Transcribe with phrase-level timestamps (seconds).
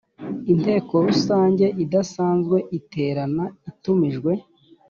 [0.51, 4.31] inteko rusange idasanzwe iterana itumijwe